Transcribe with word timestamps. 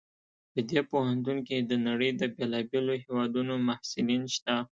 په 0.51 0.59
دې 0.69 0.79
پوهنتون 0.89 1.37
کې 1.47 1.57
د 1.61 1.71
نړۍ 1.87 2.11
د 2.15 2.21
بیلابیلو 2.35 2.93
هیوادونو 3.03 3.53
محصلین 3.67 4.23
شته 4.35 4.55